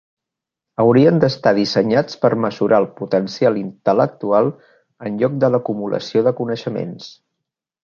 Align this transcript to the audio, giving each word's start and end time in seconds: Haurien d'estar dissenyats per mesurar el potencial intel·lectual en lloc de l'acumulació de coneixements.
Haurien 0.83 1.19
d'estar 1.23 1.51
dissenyats 1.57 2.17
per 2.23 2.31
mesurar 2.45 2.79
el 2.85 2.87
potencial 3.03 3.61
intel·lectual 3.61 4.51
en 5.11 5.23
lloc 5.23 5.39
de 5.45 5.53
l'acumulació 5.57 6.27
de 6.31 6.35
coneixements. 6.43 7.15